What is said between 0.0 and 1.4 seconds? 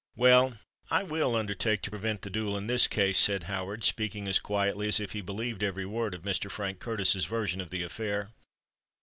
"Well—I will